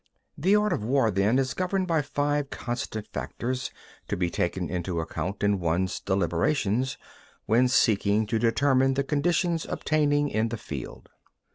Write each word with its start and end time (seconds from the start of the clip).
3. 0.35 0.41
The 0.45 0.55
art 0.55 0.73
of 0.73 0.83
war, 0.83 1.11
then, 1.11 1.37
is 1.37 1.53
governed 1.53 1.85
by 1.85 2.01
five 2.01 2.49
constant 2.49 3.05
factors, 3.13 3.69
to 4.07 4.17
be 4.17 4.31
taken 4.31 4.67
into 4.67 4.99
account 4.99 5.43
in 5.43 5.59
one's 5.59 5.99
deliberations, 5.99 6.97
when 7.45 7.67
seeking 7.67 8.25
to 8.25 8.39
determine 8.39 8.95
the 8.95 9.03
conditions 9.03 9.63
obtaining 9.69 10.27
in 10.29 10.49
the 10.49 10.57
field. 10.57 11.09